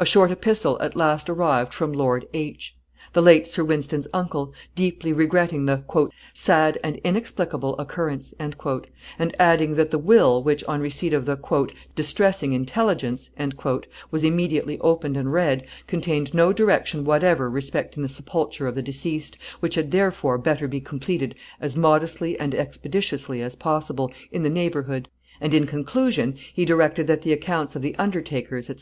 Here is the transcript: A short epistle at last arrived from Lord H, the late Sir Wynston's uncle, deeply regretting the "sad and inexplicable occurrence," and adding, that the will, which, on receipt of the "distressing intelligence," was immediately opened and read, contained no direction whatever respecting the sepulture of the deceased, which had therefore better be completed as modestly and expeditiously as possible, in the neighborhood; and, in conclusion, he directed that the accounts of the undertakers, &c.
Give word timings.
A 0.00 0.06
short 0.06 0.30
epistle 0.30 0.80
at 0.80 0.96
last 0.96 1.28
arrived 1.28 1.74
from 1.74 1.92
Lord 1.92 2.26
H, 2.32 2.74
the 3.12 3.20
late 3.20 3.46
Sir 3.46 3.62
Wynston's 3.62 4.08
uncle, 4.10 4.54
deeply 4.74 5.12
regretting 5.12 5.66
the 5.66 5.84
"sad 6.32 6.78
and 6.82 6.96
inexplicable 7.04 7.78
occurrence," 7.78 8.32
and 8.38 8.56
adding, 9.38 9.74
that 9.74 9.90
the 9.90 9.98
will, 9.98 10.42
which, 10.42 10.64
on 10.64 10.80
receipt 10.80 11.12
of 11.12 11.26
the 11.26 11.36
"distressing 11.94 12.54
intelligence," 12.54 13.28
was 14.10 14.24
immediately 14.24 14.78
opened 14.78 15.14
and 15.14 15.34
read, 15.34 15.66
contained 15.86 16.32
no 16.32 16.54
direction 16.54 17.04
whatever 17.04 17.50
respecting 17.50 18.02
the 18.02 18.08
sepulture 18.08 18.66
of 18.66 18.76
the 18.76 18.80
deceased, 18.82 19.36
which 19.60 19.74
had 19.74 19.90
therefore 19.90 20.38
better 20.38 20.66
be 20.66 20.80
completed 20.80 21.34
as 21.60 21.76
modestly 21.76 22.40
and 22.40 22.54
expeditiously 22.54 23.42
as 23.42 23.54
possible, 23.54 24.10
in 24.32 24.40
the 24.42 24.48
neighborhood; 24.48 25.10
and, 25.38 25.52
in 25.52 25.66
conclusion, 25.66 26.34
he 26.54 26.64
directed 26.64 27.06
that 27.06 27.20
the 27.20 27.32
accounts 27.34 27.76
of 27.76 27.82
the 27.82 27.94
undertakers, 27.98 28.68
&c. 28.68 28.74